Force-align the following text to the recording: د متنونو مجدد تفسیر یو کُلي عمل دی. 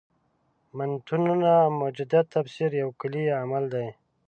د 0.69 0.71
متنونو 0.87 1.51
مجدد 1.81 2.25
تفسیر 2.35 2.69
یو 2.81 2.89
کُلي 3.01 3.23
عمل 3.41 3.63
دی. 3.73 3.87